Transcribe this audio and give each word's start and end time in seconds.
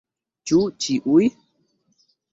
Ĉu 0.51 0.61
ĉiuj? 0.85 1.27